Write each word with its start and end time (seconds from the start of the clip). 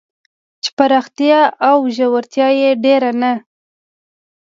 چې 0.63 0.69
پراختیا 0.77 1.41
او 1.69 1.77
ژورتیا 1.95 2.47
یې 2.59 2.69
ډېر 2.83 3.03
نه 3.21 3.33